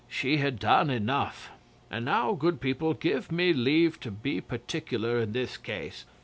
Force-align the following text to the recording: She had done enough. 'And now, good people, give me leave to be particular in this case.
She 0.09 0.37
had 0.37 0.57
done 0.57 0.89
enough. 0.89 1.51
'And 1.91 2.05
now, 2.05 2.33
good 2.33 2.59
people, 2.59 2.95
give 2.95 3.31
me 3.31 3.53
leave 3.53 3.99
to 3.99 4.09
be 4.09 4.41
particular 4.41 5.19
in 5.19 5.31
this 5.33 5.57
case. 5.57 6.05